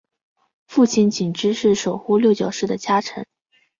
[0.65, 3.23] 父亲景之是守护六角氏的家臣。